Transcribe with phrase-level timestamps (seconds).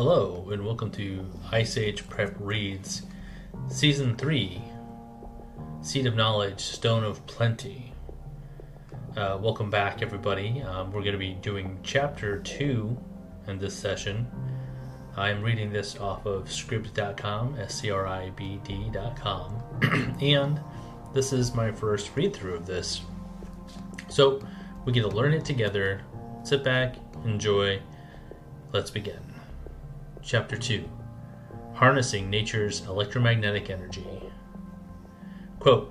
[0.00, 3.02] Hello, and welcome to Ice Age Prep Reads,
[3.66, 4.62] Season 3
[5.82, 7.92] Seed of Knowledge, Stone of Plenty.
[9.16, 10.62] Uh, welcome back, everybody.
[10.62, 12.96] Um, we're going to be doing Chapter 2
[13.48, 14.28] in this session.
[15.16, 20.60] I'm reading this off of scribd.com, S C R I B D.com, and
[21.12, 23.00] this is my first read through of this.
[24.08, 24.40] So
[24.84, 26.02] we get to learn it together.
[26.44, 26.94] Sit back,
[27.24, 27.80] enjoy.
[28.72, 29.27] Let's begin.
[30.28, 30.84] Chapter 2
[31.72, 34.04] Harnessing Nature's Electromagnetic Energy.
[35.58, 35.90] Quote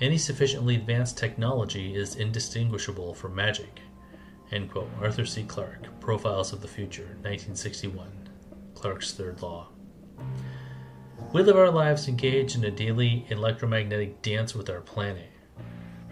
[0.00, 3.80] Any sufficiently advanced technology is indistinguishable from magic.
[4.50, 4.88] End quote.
[4.98, 5.42] Arthur C.
[5.42, 8.08] Clarke, Profiles of the Future, 1961.
[8.74, 9.68] Clarke's Third Law.
[11.34, 15.30] We live our lives engaged in a daily electromagnetic dance with our planet.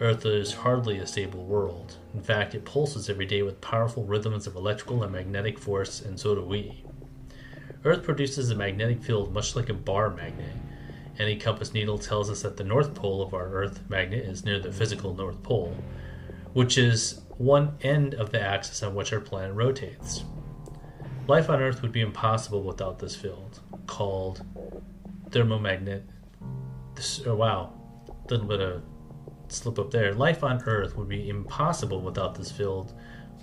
[0.02, 1.96] Earth is hardly a stable world.
[2.12, 6.20] In fact, it pulses every day with powerful rhythms of electrical and magnetic force, and
[6.20, 6.83] so do we.
[7.84, 10.56] Earth produces a magnetic field much like a bar magnet.
[11.18, 14.58] Any compass needle tells us that the north pole of our Earth magnet is near
[14.58, 15.76] the physical North Pole,
[16.54, 20.24] which is one end of the axis on which our planet rotates.
[21.26, 24.44] Life on Earth would be impossible without this field, called
[25.30, 26.02] thermomagnet.
[26.94, 27.72] This, oh, wow,
[28.08, 28.82] a little bit of
[29.48, 30.14] slip up there.
[30.14, 32.94] Life on Earth would be impossible without this field,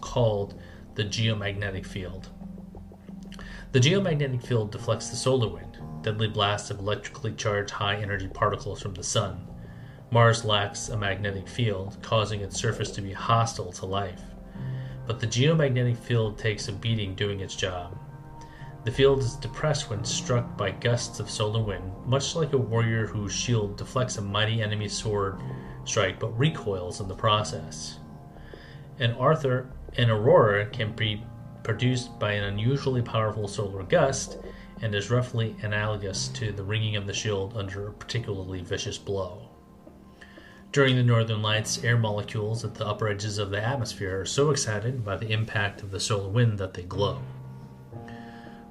[0.02, 0.59] called
[0.95, 2.30] the geomagnetic field.
[3.72, 8.81] The geomagnetic field deflects the solar wind, deadly blasts of electrically charged high energy particles
[8.81, 9.47] from the sun.
[10.11, 14.22] Mars lacks a magnetic field, causing its surface to be hostile to life
[15.11, 17.97] but the geomagnetic field takes a beating doing its job.
[18.86, 23.05] The field is depressed when struck by gusts of solar wind, much like a warrior
[23.05, 25.42] whose shield deflects a mighty enemy's sword
[25.83, 27.99] strike but recoils in the process.
[28.99, 31.23] An Arthur an aurora can be
[31.64, 34.38] produced by an unusually powerful solar gust
[34.82, 39.48] and is roughly analogous to the ringing of the shield under a particularly vicious blow.
[40.72, 44.52] During the northern lights, air molecules at the upper edges of the atmosphere are so
[44.52, 47.22] excited by the impact of the solar wind that they glow.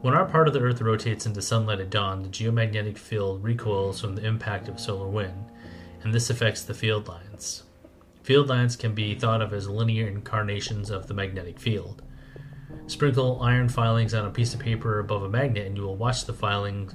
[0.01, 4.01] When our part of the Earth rotates into sunlight at dawn, the geomagnetic field recoils
[4.01, 5.45] from the impact of solar wind,
[6.03, 7.65] and this affects the field lines.
[8.23, 12.03] Field lines can be thought of as linear incarnations of the magnetic field.
[12.87, 16.25] Sprinkle iron filings on a piece of paper above a magnet, and you will watch
[16.25, 16.95] the filings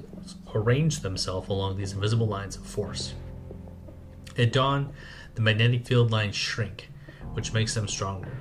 [0.54, 3.14] arrange themselves along these invisible lines of force.
[4.36, 4.92] At dawn,
[5.34, 6.90] the magnetic field lines shrink,
[7.32, 8.36] which makes them stronger.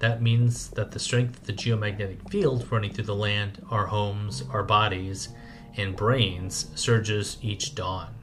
[0.00, 4.42] That means that the strength of the geomagnetic field running through the land, our homes,
[4.50, 5.28] our bodies,
[5.76, 8.14] and brains surges each dawn.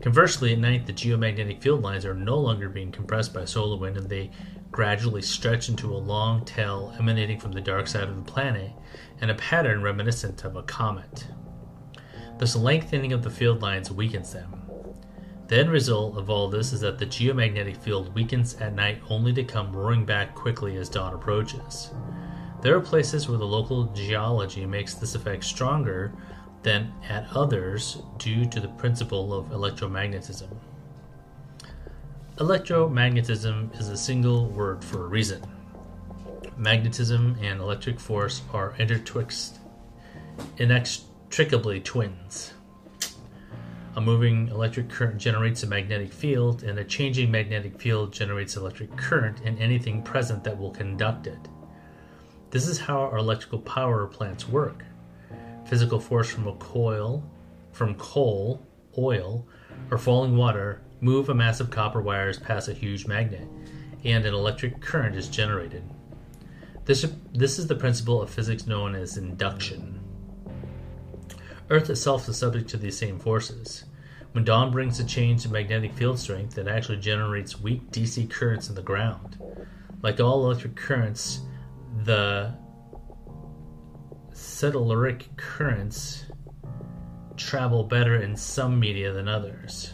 [0.00, 3.96] Conversely, at night, the geomagnetic field lines are no longer being compressed by solar wind
[3.96, 4.30] and they
[4.70, 8.72] gradually stretch into a long tail emanating from the dark side of the planet
[9.20, 11.26] and a pattern reminiscent of a comet.
[12.38, 14.60] This lengthening of the field lines weakens them,
[15.50, 19.32] the end result of all this is that the geomagnetic field weakens at night only
[19.32, 21.90] to come roaring back quickly as dawn approaches.
[22.62, 26.12] There are places where the local geology makes this effect stronger
[26.62, 30.56] than at others due to the principle of electromagnetism.
[32.40, 35.42] Electromagnetism is a single word for a reason.
[36.56, 39.58] Magnetism and electric force are intertwixed,
[40.56, 42.54] inextricably twins.
[43.94, 48.96] A moving electric current generates a magnetic field, and a changing magnetic field generates electric
[48.96, 51.46] current in anything present that will conduct it.
[52.52, 54.82] This is how our electrical power plants work.
[55.66, 57.22] Physical force from a coil,
[57.72, 59.46] from coal, oil,
[59.90, 63.48] or falling water move a mass of copper wires past a huge magnet,
[64.04, 65.82] and an electric current is generated.
[66.84, 70.00] This, this is the principle of physics known as induction.
[71.68, 73.84] Earth itself is subject to these same forces.
[74.32, 78.68] When dawn brings a change in magnetic field strength, it actually generates weak DC currents
[78.68, 79.38] in the ground.
[80.02, 81.40] Like all electric currents,
[82.04, 82.54] the
[84.32, 86.26] telluric currents
[87.36, 89.92] travel better in some media than others.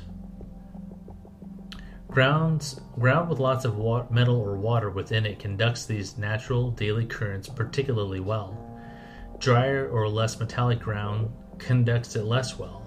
[2.16, 7.04] Grounds, ground with lots of wa- metal or water within it conducts these natural daily
[7.04, 8.56] currents particularly well.
[9.38, 12.80] Drier or less metallic ground conducts it less well.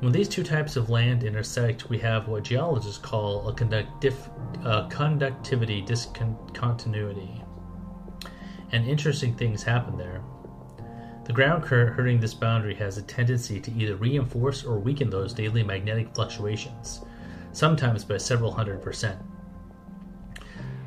[0.00, 4.28] When these two types of land intersect, we have what geologists call a conductif-
[4.64, 7.44] uh, conductivity discontinuity.
[8.72, 10.20] And interesting things happen there.
[11.26, 15.32] The ground current hurting this boundary has a tendency to either reinforce or weaken those
[15.32, 17.02] daily magnetic fluctuations,
[17.56, 19.18] sometimes by several hundred percent.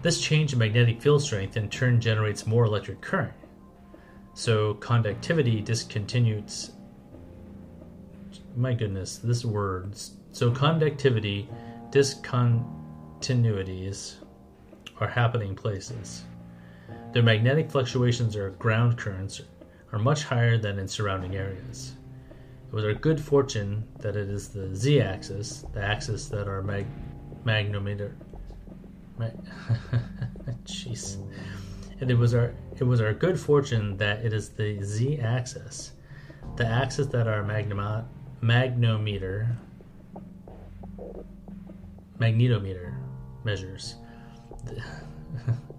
[0.04, 3.33] This change in magnetic field strength in turn generates more electric current,
[4.39, 6.71] So conductivity discontinues.
[8.56, 9.95] My goodness, this word.
[10.31, 11.50] So conductivity
[11.89, 14.16] discontinuities
[15.00, 16.24] are happening places.
[17.12, 19.42] Their magnetic fluctuations or ground currents
[19.92, 21.95] are much higher than in surrounding areas.
[22.69, 26.62] It was our good fortune that it is the z axis, the axis that our
[26.62, 26.86] mag-
[27.44, 28.13] magnometer.
[29.18, 29.39] Mag-
[30.66, 31.18] Jeez.
[32.00, 35.94] And it was our it was our good fortune that it is the z axis,
[36.57, 38.06] the axis that our magnum-
[38.39, 39.56] magnometer
[42.19, 42.94] magnetometer
[43.44, 43.95] measures.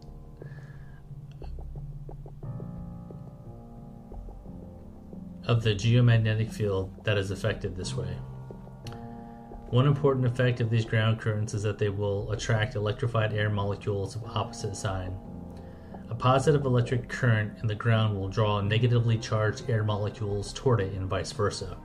[5.50, 8.16] of the geomagnetic field that is affected this way.
[9.70, 14.14] One important effect of these ground currents is that they will attract electrified air molecules
[14.14, 15.12] of opposite sign.
[16.08, 20.92] A positive electric current in the ground will draw negatively charged air molecules toward it
[20.92, 21.76] and vice versa.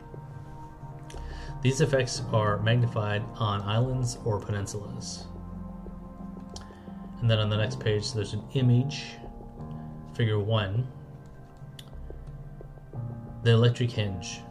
[1.64, 5.26] These effects are magnified on islands or peninsulas.
[7.20, 9.06] And then on the next page, there's an image,
[10.14, 10.88] figure one,
[13.46, 14.42] the electric hinge.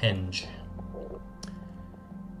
[0.00, 0.46] Henge.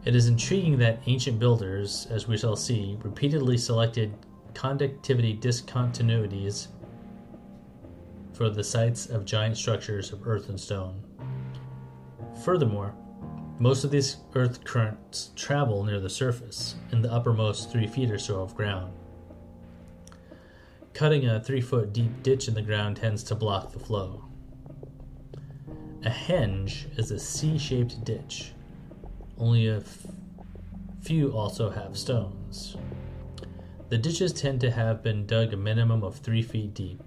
[0.04, 4.14] It is intriguing that ancient builders, as we shall see, repeatedly selected
[4.54, 6.68] conductivity discontinuities
[8.32, 11.02] for the sites of giant structures of earth and stone.
[12.44, 12.94] Furthermore,
[13.58, 18.18] most of these earth currents travel near the surface, in the uppermost three feet or
[18.20, 18.92] so of ground.
[20.94, 24.29] Cutting a three foot deep ditch in the ground tends to block the flow.
[26.02, 28.52] A henge is a C shaped ditch.
[29.36, 30.06] Only a f-
[31.02, 32.78] few also have stones.
[33.90, 37.02] The ditches tend to have been dug a minimum of three feet deep.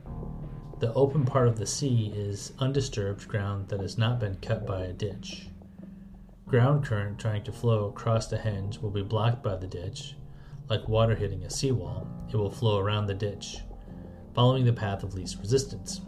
[0.80, 4.84] The open part of the C is undisturbed ground that has not been cut by
[4.84, 5.48] a ditch.
[6.46, 10.14] Ground current trying to flow across the henge will be blocked by the ditch.
[10.70, 13.58] Like water hitting a seawall, it will flow around the ditch,
[14.36, 16.00] following the path of least resistance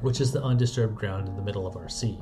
[0.00, 2.18] which is the undisturbed ground in the middle of our C.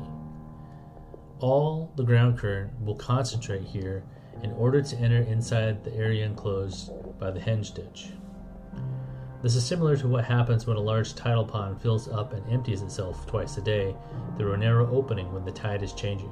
[1.41, 4.05] All the ground current will concentrate here
[4.43, 8.11] in order to enter inside the area enclosed by the henge ditch.
[9.43, 12.83] This is similar to what happens when a large tidal pond fills up and empties
[12.83, 13.95] itself twice a day
[14.37, 16.31] through a narrow opening when the tide is changing.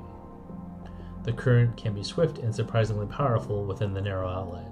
[1.25, 4.71] The current can be swift and surprisingly powerful within the narrow outlet.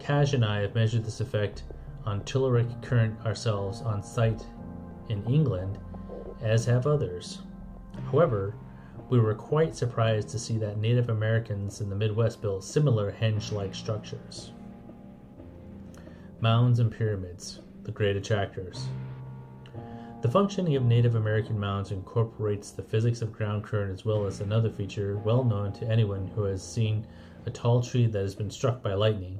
[0.00, 1.62] Kaj and I have measured this effect
[2.04, 4.44] on telluric current ourselves on site
[5.08, 5.78] in England,
[6.42, 7.40] as have others.
[8.10, 8.54] However,
[9.08, 13.52] we were quite surprised to see that Native Americans in the Midwest built similar henge
[13.52, 14.52] like structures.
[16.40, 18.88] Mounds and pyramids, the great attractors.
[20.22, 24.40] The functioning of Native American mounds incorporates the physics of ground current as well as
[24.40, 27.06] another feature well known to anyone who has seen
[27.46, 29.38] a tall tree that has been struck by lightning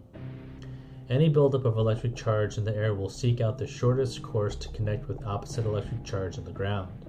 [1.09, 4.69] any buildup of electric charge in the air will seek out the shortest course to
[4.71, 7.07] connect with opposite electric charge in the ground.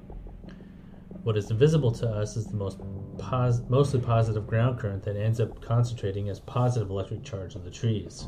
[1.23, 2.77] What is invisible to us is the most
[3.17, 7.71] pos- mostly positive ground current that ends up concentrating as positive electric charge in the
[7.71, 8.27] trees.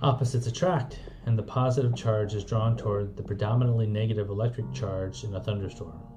[0.00, 5.34] Opposites attract, and the positive charge is drawn toward the predominantly negative electric charge in
[5.34, 6.07] a thunderstorm.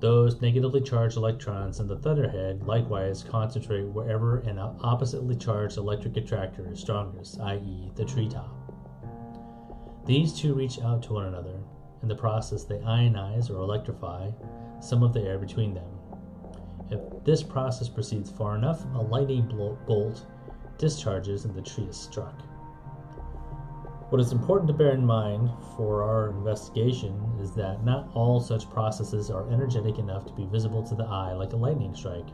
[0.00, 6.66] Those negatively charged electrons in the thunderhead likewise concentrate wherever an oppositely charged electric attractor
[6.72, 8.50] is strongest, i.e., the treetop.
[10.06, 11.60] These two reach out to one another.
[12.00, 14.30] In the process, they ionize or electrify
[14.80, 15.90] some of the air between them.
[16.90, 19.46] If this process proceeds far enough, a lightning
[19.86, 20.24] bolt
[20.78, 22.40] discharges and the tree is struck.
[24.10, 28.68] What is important to bear in mind for our investigation is that not all such
[28.68, 32.26] processes are energetic enough to be visible to the eye like a lightning strike.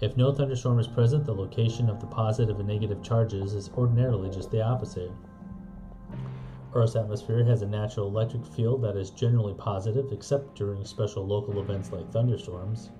[0.00, 4.30] If no thunderstorm is present, the location of the positive and negative charges is ordinarily
[4.30, 5.10] just the opposite.
[6.74, 11.60] Earth's atmosphere has a natural electric field that is generally positive, except during special local
[11.60, 12.92] events like thunderstorms,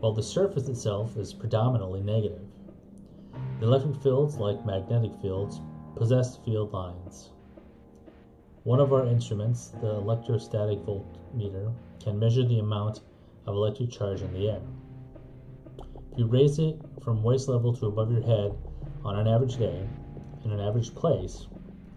[0.00, 2.48] while the surface itself is predominantly negative.
[3.60, 5.60] The electric fields, like magnetic fields,
[5.96, 7.30] possess field lines.
[8.64, 11.72] One of our instruments, the electrostatic voltmeter,
[12.02, 13.00] can measure the amount
[13.46, 14.60] of electric charge in the air.
[16.12, 18.54] If you raise it from waist level to above your head
[19.04, 19.88] on an average day,
[20.44, 21.46] in an average place,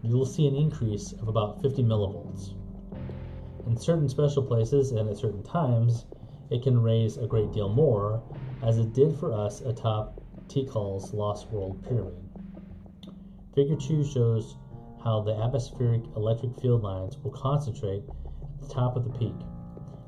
[0.01, 2.53] you will see an increase of about 50 millivolts.
[3.68, 6.06] In certain special places and at certain times,
[6.50, 8.24] it can raise a great deal more,
[8.63, 12.29] as it did for us atop Tikal's Lost World Pyramid.
[13.56, 14.58] Figure 2 shows
[15.03, 18.03] how the atmospheric electric field lines will concentrate
[18.44, 19.36] at the top of the peak,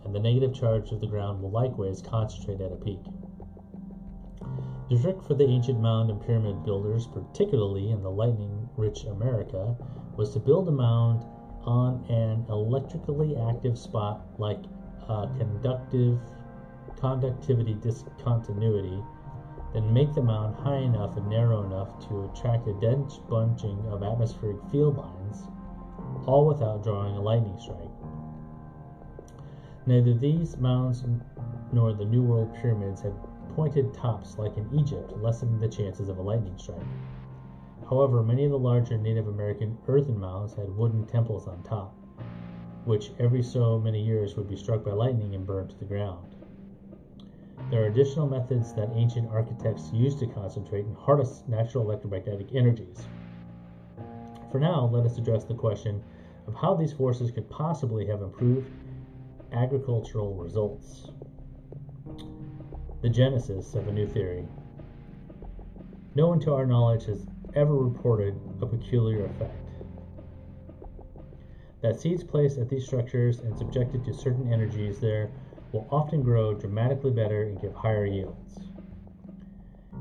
[0.03, 2.99] and the negative charge of the ground will likewise concentrate at a peak.
[4.89, 9.77] The trick for the ancient mound and pyramid builders, particularly in the lightning rich America,
[10.17, 11.23] was to build a mound
[11.63, 14.61] on an electrically active spot like
[15.07, 16.19] a conductive
[16.99, 19.01] conductivity discontinuity,
[19.73, 24.03] then make the mound high enough and narrow enough to attract a dense bunching of
[24.03, 25.43] atmospheric field lines,
[26.25, 27.77] all without drawing a lightning strike.
[29.85, 31.03] Neither these mounds
[31.71, 33.13] nor the New World pyramids had
[33.55, 36.79] pointed tops like in Egypt, lessening the chances of a lightning strike.
[37.89, 41.93] However, many of the larger Native American earthen mounds had wooden temples on top,
[42.85, 46.35] which every so many years would be struck by lightning and burned to the ground.
[47.71, 53.07] There are additional methods that ancient architects used to concentrate and harness natural electromagnetic energies.
[54.51, 56.03] For now, let us address the question
[56.47, 58.69] of how these forces could possibly have improved
[59.53, 61.11] agricultural results.
[63.01, 64.45] The genesis of a new theory.
[66.13, 67.25] No one to our knowledge has
[67.55, 69.69] ever reported a peculiar effect.
[71.81, 75.31] That seeds placed at these structures and subjected to certain energies there
[75.71, 78.59] will often grow dramatically better and give higher yields.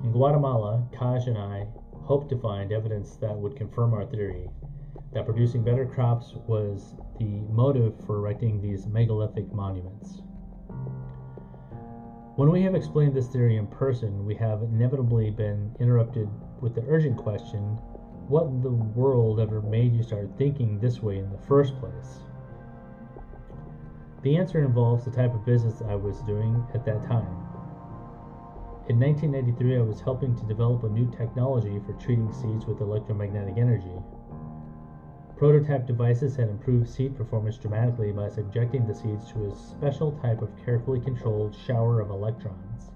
[0.03, 1.67] In Guatemala, Kaj and I
[2.03, 4.49] hoped to find evidence that would confirm our theory
[5.13, 10.23] that producing better crops was the motive for erecting these megalithic monuments.
[12.37, 16.29] When we have explained this theory in person, we have inevitably been interrupted
[16.61, 17.79] with the urgent question
[18.31, 22.21] what in the world ever made you start thinking this way in the first place?
[24.23, 27.27] The answer involves the type of business I was doing at that time.
[28.91, 33.57] In 1993, I was helping to develop a new technology for treating seeds with electromagnetic
[33.57, 33.95] energy.
[35.39, 40.43] Prototype devices had improved seed performance dramatically by subjecting the seeds to a special type
[40.43, 42.91] of carefully controlled shower of electrons.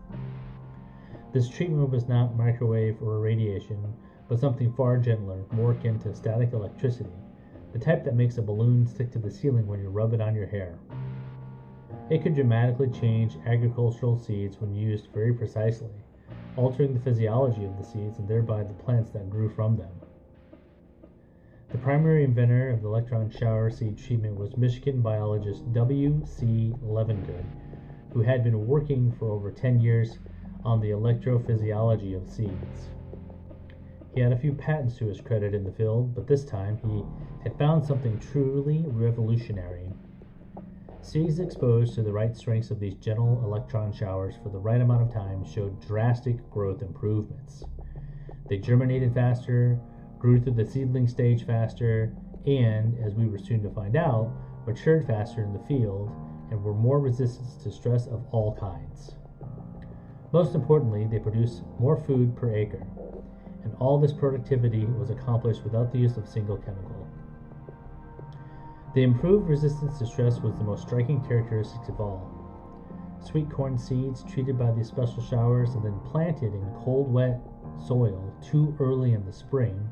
[1.33, 3.95] This treatment was not microwave or radiation,
[4.29, 7.17] but something far gentler, more akin to static electricity,
[7.73, 10.35] the type that makes a balloon stick to the ceiling when you rub it on
[10.35, 10.79] your hair.
[12.11, 15.95] It could dramatically change agricultural seeds when used very precisely,
[16.55, 20.01] altering the physiology of the seeds and thereby the plants that grew from them.
[21.71, 26.23] The primary inventor of the electron shower seed treatment was Michigan biologist W.
[26.27, 26.75] C.
[26.85, 27.47] Levengood,
[28.13, 30.19] who had been working for over 10 years
[30.63, 32.91] on the electrophysiology of seeds.
[34.15, 37.03] He had a few patents to his credit in the field, but this time he
[37.43, 39.91] had found something truly revolutionary.
[41.05, 45.03] Seeds exposed to the right strengths of these gentle electron showers for the right amount
[45.03, 47.67] of time showed drastic growth improvements.
[48.49, 49.79] They germinated faster,
[50.19, 54.33] grew through the seedling stage faster, and, as we were soon to find out,
[54.67, 56.11] matured faster in the field
[56.51, 59.17] and were more resistant to stress of all kinds.
[60.33, 62.87] Most importantly, they produce more food per acre,
[63.63, 67.04] and all this productivity was accomplished without the use of single chemical.
[68.95, 72.31] The improved resistance to stress was the most striking characteristic of all.
[73.21, 77.41] Sweet corn seeds treated by these special showers and then planted in cold, wet
[77.85, 79.89] soil too early in the spring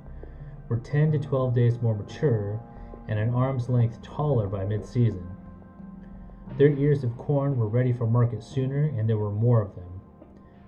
[0.69, 2.61] were 10 to 12 days more mature
[3.09, 5.27] and an arm's length taller by mid season.
[6.57, 10.01] Their ears of corn were ready for market sooner, and there were more of them.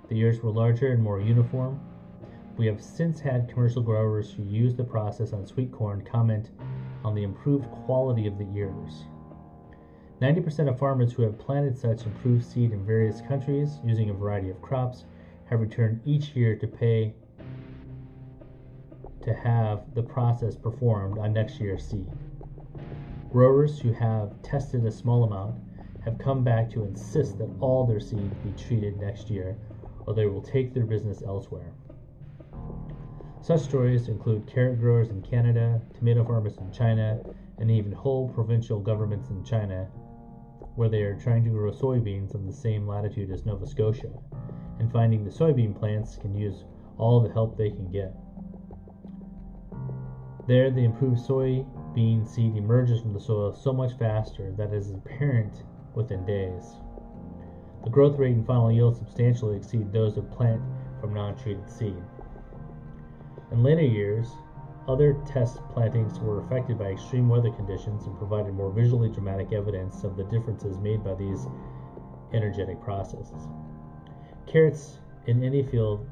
[0.08, 1.80] The ears were larger and more uniform.
[2.56, 6.50] We have since had commercial growers who use the process on sweet corn comment
[7.04, 9.04] on the improved quality of the ears.
[10.20, 14.48] 90% of farmers who have planted such improved seed in various countries using a variety
[14.48, 15.04] of crops
[15.46, 17.14] have returned each year to pay
[19.22, 22.06] to have the process performed on next year's seed.
[23.32, 25.56] Growers who have tested a small amount
[26.04, 29.56] have come back to insist that all their seed be treated next year
[30.06, 31.72] or they will take their business elsewhere.
[33.44, 37.20] Such stories include carrot growers in Canada, tomato farmers in China,
[37.58, 39.84] and even whole provincial governments in China,
[40.76, 44.08] where they are trying to grow soybeans on the same latitude as Nova Scotia,
[44.78, 46.64] and finding the soybean plants can use
[46.96, 48.14] all the help they can get.
[50.48, 54.90] There, the improved soybean seed emerges from the soil so much faster that it is
[54.90, 56.76] apparent within days.
[57.82, 60.62] The growth rate and final yield substantially exceed those of plant
[60.98, 62.02] from non treated seed.
[63.54, 64.32] In later years,
[64.88, 70.02] other test plantings were affected by extreme weather conditions and provided more visually dramatic evidence
[70.02, 71.46] of the differences made by these
[72.32, 73.46] energetic processes.
[74.48, 76.04] Carrots in any field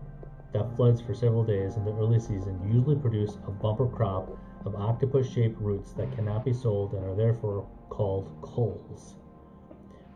[0.52, 4.76] that floods for several days in the early season usually produce a bumper crop of
[4.76, 9.16] octopus shaped roots that cannot be sold and are therefore called coles.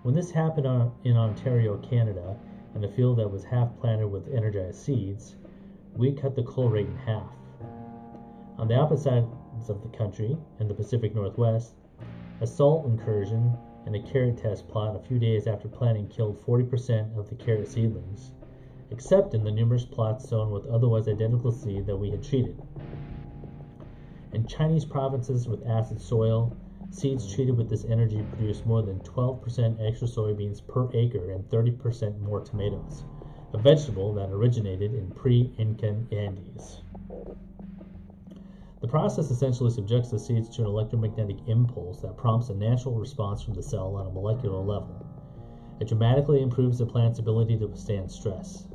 [0.04, 2.36] When this happened in Ontario, Canada,
[2.76, 5.34] in a field that was half planted with energized seeds,
[5.96, 7.32] we cut the cole rate in half.
[8.58, 11.74] On the opposite sides of the country, in the Pacific Northwest,
[12.40, 17.16] a salt incursion and a carrot test plot a few days after planting killed 40%
[17.18, 18.32] of the carrot seedlings,
[18.90, 22.60] except in the numerous plots sown with otherwise identical seed that we had treated.
[24.32, 26.54] In Chinese provinces with acid soil,
[26.90, 32.20] seeds treated with this energy produce more than 12% extra soybeans per acre and 30%
[32.20, 33.04] more tomatoes,
[33.52, 36.82] a vegetable that originated in pre Incan Andes.
[38.80, 43.42] The process essentially subjects the seeds to an electromagnetic impulse that prompts a natural response
[43.42, 44.94] from the cell on a molecular level.
[45.80, 48.66] It dramatically improves the plant's ability to withstand stress.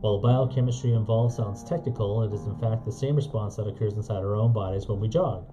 [0.00, 4.24] While biochemistry involved sounds technical, it is in fact the same response that occurs inside
[4.24, 5.44] our own bodies when we jog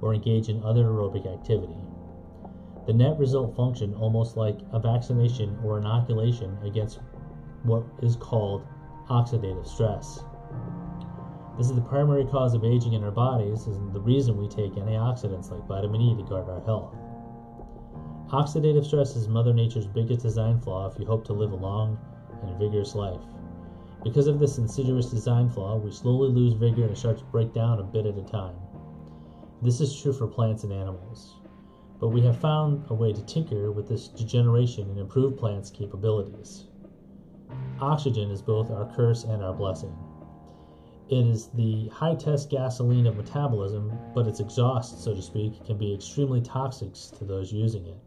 [0.00, 1.76] or engage in other aerobic activity.
[2.86, 7.00] The net result function almost like a vaccination or inoculation against
[7.66, 8.66] what is called
[9.08, 10.22] oxidative stress.
[11.56, 14.74] This is the primary cause of aging in our bodies and the reason we take
[14.74, 16.94] antioxidants like vitamin E to guard our health.
[18.30, 21.98] Oxidative stress is Mother Nature's biggest design flaw if you hope to live a long
[22.42, 23.22] and vigorous life.
[24.04, 27.80] Because of this insidious design flaw, we slowly lose vigor and start to break down
[27.80, 28.56] a bit at a time.
[29.62, 31.36] This is true for plants and animals.
[31.98, 36.66] But we have found a way to tinker with this degeneration and improve plants' capabilities.
[37.80, 39.96] Oxygen is both our curse and our blessing.
[41.08, 45.78] It is the high test gasoline of metabolism, but its exhaust, so to speak, can
[45.78, 47.98] be extremely toxic to those using it.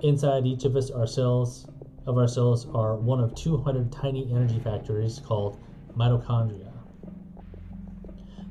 [0.00, 1.66] Inside each of us, our cells
[2.06, 5.58] of our cells are one of 200 tiny energy factories called
[5.96, 6.70] mitochondria.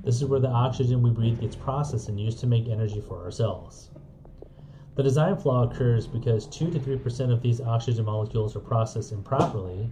[0.04, 3.24] This is where the oxygen we breathe gets processed and used to make energy for
[3.24, 3.90] our cells.
[4.96, 9.90] The design flaw occurs because 2 to 3% of these oxygen molecules are processed improperly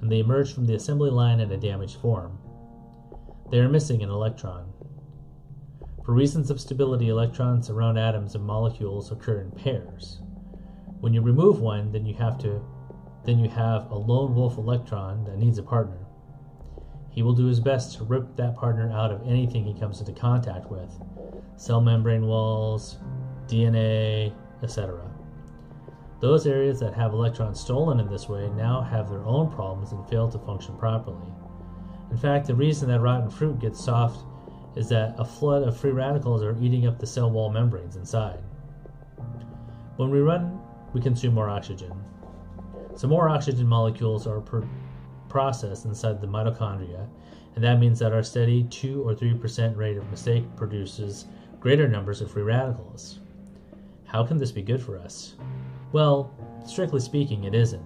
[0.00, 2.38] and they emerge from the assembly line in a damaged form.
[3.50, 4.72] They are missing an electron.
[6.04, 10.20] For reasons of stability, electrons around atoms and molecules occur in pairs.
[11.00, 12.60] When you remove one, then you have to
[13.24, 16.06] then you have a lone wolf electron that needs a partner.
[17.10, 20.12] He will do his best to rip that partner out of anything he comes into
[20.12, 20.90] contact with
[21.56, 22.98] cell membrane walls,
[23.48, 24.32] DNA,
[24.62, 25.00] etc.
[26.20, 30.08] Those areas that have electrons stolen in this way now have their own problems and
[30.08, 31.28] fail to function properly.
[32.10, 34.24] In fact, the reason that rotten fruit gets soft
[34.76, 38.40] is that a flood of free radicals are eating up the cell wall membranes inside.
[39.96, 40.60] When we run,
[40.92, 41.92] we consume more oxygen.
[42.94, 44.68] So, more oxygen molecules are per-
[45.28, 47.06] processed inside the mitochondria,
[47.54, 51.26] and that means that our steady 2 or 3% rate of mistake produces
[51.60, 53.20] greater numbers of free radicals.
[54.16, 55.34] How can this be good for us?
[55.92, 56.32] Well,
[56.64, 57.84] strictly speaking, it isn't.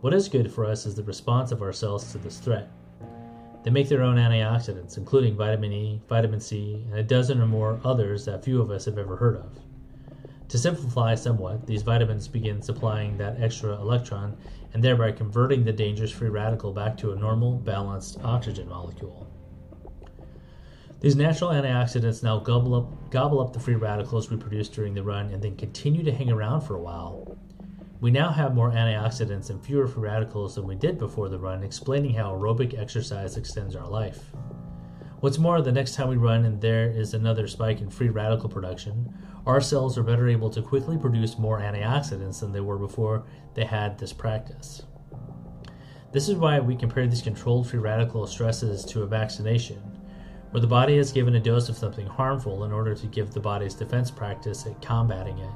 [0.00, 2.68] What is good for us is the response of our cells to this threat.
[3.62, 7.78] They make their own antioxidants, including vitamin E, vitamin C, and a dozen or more
[7.84, 9.56] others that few of us have ever heard of.
[10.48, 14.36] To simplify somewhat, these vitamins begin supplying that extra electron
[14.74, 19.24] and thereby converting the dangerous free radical back to a normal, balanced oxygen molecule.
[21.00, 25.02] These natural antioxidants now gobble up, gobble up the free radicals we produce during the
[25.02, 27.38] run and then continue to hang around for a while,
[28.00, 31.62] we now have more antioxidants and fewer free radicals than we did before the run,
[31.62, 34.30] explaining how aerobic exercise extends our life.
[35.20, 38.48] What's more, the next time we run and there is another spike in free radical
[38.48, 39.12] production,
[39.46, 43.64] our cells are better able to quickly produce more antioxidants than they were before they
[43.64, 44.82] had this practice.
[46.12, 49.97] This is why we compare these controlled free radical stresses to a vaccination,
[50.50, 53.40] where the body is given a dose of something harmful in order to give the
[53.40, 55.50] body's defense practice at combating it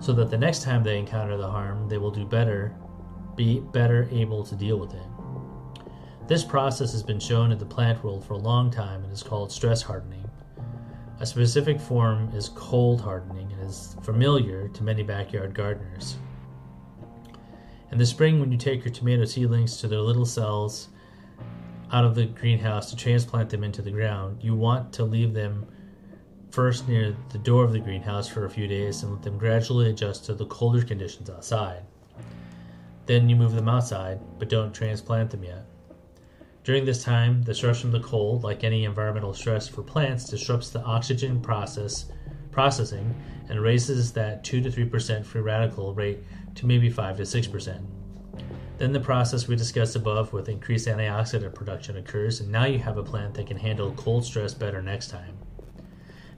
[0.00, 2.74] so that the next time they encounter the harm, they will do better,
[3.34, 5.06] be better able to deal with it.
[6.28, 9.22] This process has been shown in the plant world for a long time and is
[9.22, 10.28] called stress hardening.
[11.20, 16.16] A specific form is cold hardening and is familiar to many backyard gardeners.
[17.90, 20.88] In the spring, when you take your tomato seedlings to their little cells
[21.92, 25.66] out of the greenhouse to transplant them into the ground, you want to leave them
[26.50, 29.90] first near the door of the greenhouse for a few days and let them gradually
[29.90, 31.82] adjust to the colder conditions outside.
[33.06, 35.64] Then you move them outside, but don't transplant them yet.
[36.64, 40.70] During this time, the stress from the cold, like any environmental stress for plants, disrupts
[40.70, 42.06] the oxygen process
[42.50, 43.14] processing
[43.50, 46.20] and raises that 2 to 3% free radical rate
[46.54, 47.95] to maybe 5 to 6%.
[48.78, 52.98] Then the process we discussed above with increased antioxidant production occurs, and now you have
[52.98, 55.38] a plant that can handle cold stress better next time.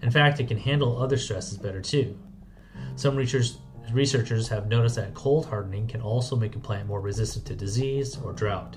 [0.02, 2.16] In fact, it can handle other stresses better too.
[2.94, 7.56] Some researchers, have noticed that cold hardening can also make a plant more resistant to
[7.56, 8.76] disease or drought.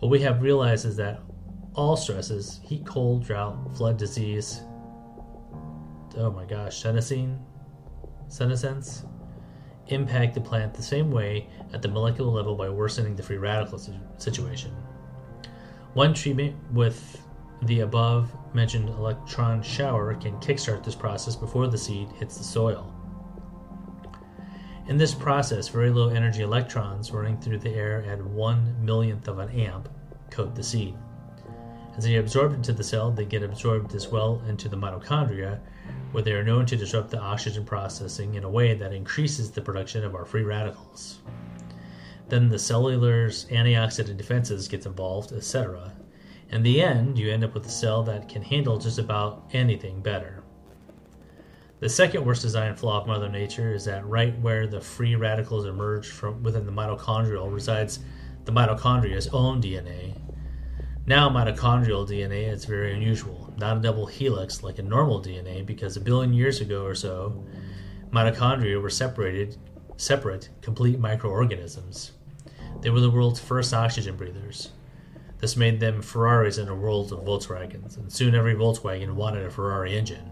[0.00, 1.20] What we have realized is that
[1.74, 4.62] all stresses heat, cold, drought, flood, disease
[6.16, 7.40] oh my gosh, senescence,
[8.28, 9.04] senescence
[9.88, 13.80] impact the plant the same way at the molecular level by worsening the free radical
[14.18, 14.70] situation.
[15.94, 17.20] One treatment with
[17.62, 22.92] the above mentioned electron shower can kickstart this process before the seed hits the soil.
[24.86, 29.38] In this process, very low energy electrons running through the air at one millionth of
[29.38, 29.88] an amp
[30.30, 30.94] coat the seed.
[31.96, 35.60] As they are absorbed into the cell, they get absorbed as well into the mitochondria,
[36.14, 39.60] where they are known to disrupt the oxygen processing in a way that increases the
[39.60, 41.18] production of our free radicals.
[42.28, 45.92] Then the cellular's antioxidant defenses gets involved, etc.
[46.50, 50.00] In the end, you end up with a cell that can handle just about anything
[50.02, 50.44] better.
[51.80, 55.66] The second worst design flaw of Mother Nature is that right where the free radicals
[55.66, 57.98] emerge from within the mitochondrial resides
[58.44, 60.16] the mitochondria's own DNA.
[61.06, 65.96] Now, mitochondrial DNA is very unusual not a double helix like a normal DNA, because
[65.96, 67.44] a billion years ago or so,
[68.10, 69.56] mitochondria were separated,
[69.96, 72.12] separate, complete microorganisms.
[72.80, 74.70] They were the world's first oxygen breathers.
[75.38, 79.50] This made them Ferraris in a world of Volkswagens, and soon every Volkswagen wanted a
[79.50, 80.30] Ferrari engine.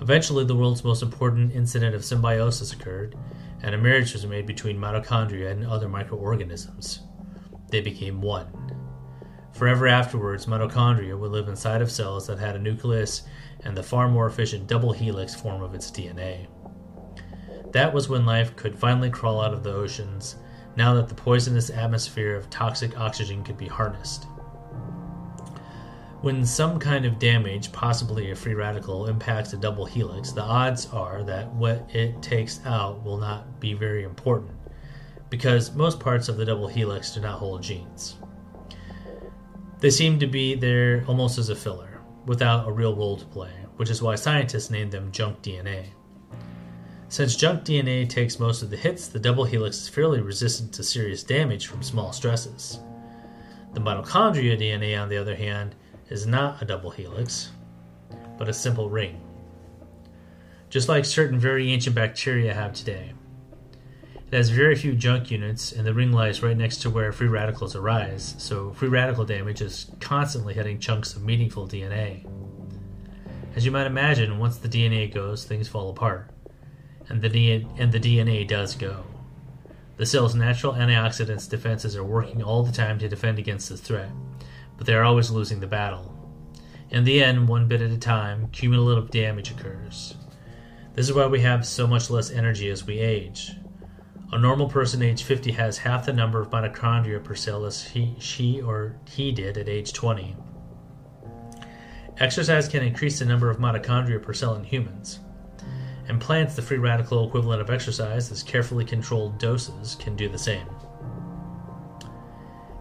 [0.00, 3.16] Eventually, the world's most important incident of symbiosis occurred,
[3.62, 7.00] and a marriage was made between mitochondria and other microorganisms.
[7.68, 8.48] They became one.
[9.52, 13.22] Forever afterwards, mitochondria would live inside of cells that had a nucleus
[13.64, 16.46] and the far more efficient double helix form of its DNA.
[17.72, 20.36] That was when life could finally crawl out of the oceans,
[20.76, 24.26] now that the poisonous atmosphere of toxic oxygen could be harnessed.
[26.22, 30.86] When some kind of damage, possibly a free radical, impacts a double helix, the odds
[30.92, 34.52] are that what it takes out will not be very important,
[35.28, 38.16] because most parts of the double helix do not hold genes.
[39.80, 43.52] They seem to be there almost as a filler, without a real role to play,
[43.76, 45.86] which is why scientists named them junk DNA.
[47.08, 50.84] Since junk DNA takes most of the hits, the double helix is fairly resistant to
[50.84, 52.78] serious damage from small stresses.
[53.72, 55.74] The mitochondria DNA, on the other hand,
[56.10, 57.50] is not a double helix,
[58.36, 59.20] but a simple ring.
[60.68, 63.14] Just like certain very ancient bacteria have today.
[64.30, 67.26] It has very few junk units, and the ring lies right next to where free
[67.26, 72.24] radicals arise, so free radical damage is constantly hitting chunks of meaningful DNA.
[73.56, 76.30] As you might imagine, once the DNA goes, things fall apart.
[77.08, 79.02] And the, DNA, and the DNA does go.
[79.96, 84.10] The cell's natural antioxidants defenses are working all the time to defend against this threat,
[84.78, 86.16] but they are always losing the battle.
[86.90, 90.14] In the end, one bit at a time, cumulative damage occurs.
[90.94, 93.50] This is why we have so much less energy as we age.
[94.32, 98.14] A normal person age 50 has half the number of mitochondria per cell as he,
[98.20, 100.36] she or he did at age 20.
[102.18, 105.18] Exercise can increase the number of mitochondria per cell in humans.
[106.06, 110.38] And plants, the free radical equivalent of exercise, as carefully controlled doses, can do the
[110.38, 110.66] same.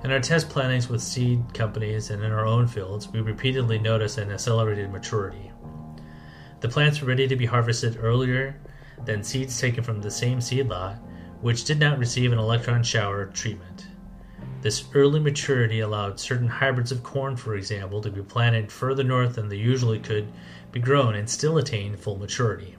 [0.04, 4.20] In our test plantings with seed companies and in our own fields, we repeatedly notice
[4.20, 5.52] an accelerated maturity.
[6.60, 8.60] The plants are ready to be harvested earlier
[9.04, 11.00] than seeds taken from the same seed lot,
[11.42, 13.88] which did not receive an electron shower treatment.
[14.62, 19.36] This early maturity allowed certain hybrids of corn, for example, to be planted further north
[19.36, 20.28] than they usually could
[20.72, 22.76] be grown and still attain full maturity.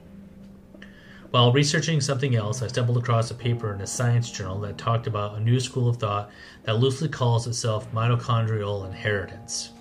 [1.31, 5.07] While researching something else, I stumbled across a paper in a science journal that talked
[5.07, 6.29] about a new school of thought
[6.63, 9.71] that loosely calls itself mitochondrial inheritance.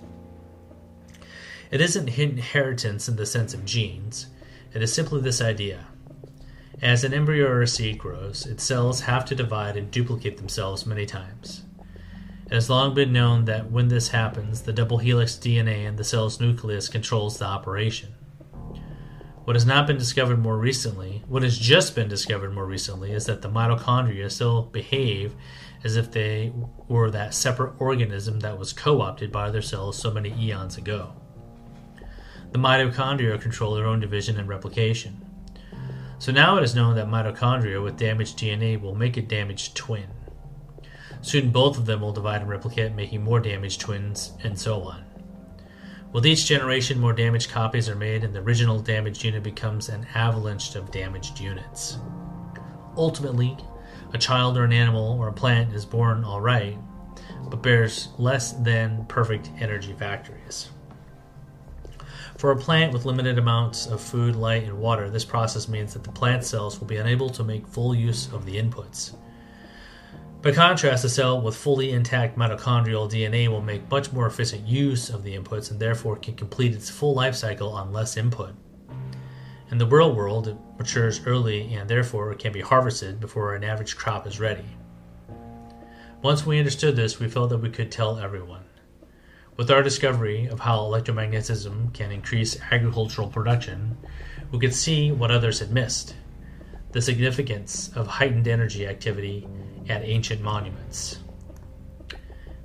[1.70, 4.28] It isn't inheritance in the sense of genes,
[4.72, 5.86] it is simply this idea
[6.82, 10.86] as an embryo or a seed grows, its cells have to divide and duplicate themselves
[10.86, 11.62] many times.
[12.46, 16.04] It has long been known that when this happens, the double helix DNA in the
[16.04, 18.14] cell's nucleus controls the operation.
[19.44, 23.26] What has not been discovered more recently, what has just been discovered more recently, is
[23.26, 25.34] that the mitochondria still behave
[25.84, 26.52] as if they
[26.88, 31.12] were that separate organism that was co opted by their cells so many eons ago.
[32.52, 35.19] The mitochondria control their own division and replication.
[36.20, 40.04] So now it is known that mitochondria with damaged DNA will make a damaged twin.
[41.22, 45.02] Soon both of them will divide and replicate, making more damaged twins, and so on.
[46.12, 50.06] With each generation, more damaged copies are made, and the original damaged unit becomes an
[50.14, 51.96] avalanche of damaged units.
[52.98, 53.56] Ultimately,
[54.12, 56.76] A child or an animal or a plant is born all right,
[57.48, 60.70] but bears less than perfect energy factories.
[62.40, 66.04] For a plant with limited amounts of food, light, and water, this process means that
[66.04, 69.14] the plant cells will be unable to make full use of the inputs.
[70.40, 75.10] By contrast, a cell with fully intact mitochondrial DNA will make much more efficient use
[75.10, 78.54] of the inputs and therefore can complete its full life cycle on less input.
[79.70, 83.98] In the real world, it matures early and therefore can be harvested before an average
[83.98, 84.64] crop is ready.
[86.22, 88.64] Once we understood this, we felt that we could tell everyone.
[89.60, 93.98] With our discovery of how electromagnetism can increase agricultural production,
[94.50, 96.14] we could see what others had missed
[96.92, 99.46] the significance of heightened energy activity
[99.86, 101.18] at ancient monuments.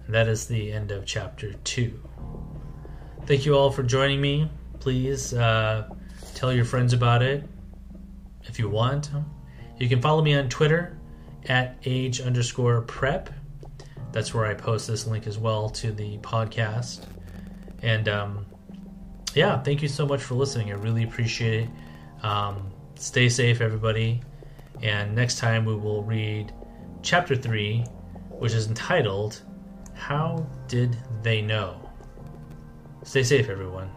[0.05, 2.01] And that is the end of chapter 2.
[3.25, 4.49] Thank you all for joining me.
[4.79, 5.89] Please uh,
[6.33, 7.43] tell your friends about it
[8.43, 9.11] if you want.
[9.79, 10.97] You can follow me on Twitter
[11.49, 13.31] at age underscore prep.
[14.15, 17.05] That's where I post this link as well to the podcast.
[17.81, 18.45] And um,
[19.33, 20.71] yeah, thank you so much for listening.
[20.71, 22.25] I really appreciate it.
[22.25, 24.21] Um, stay safe, everybody.
[24.81, 26.53] And next time we will read
[27.01, 27.83] chapter 3,
[28.29, 29.41] which is entitled
[29.95, 31.77] How Did They Know?
[33.03, 33.91] Stay safe, everyone.